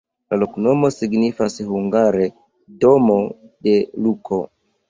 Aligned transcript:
La 0.33 0.37
loknomo 0.43 0.89
signifas 0.95 1.59
hungare: 1.67 2.27
domo 2.85 3.19
de 3.69 3.79
Luko. 4.07 4.43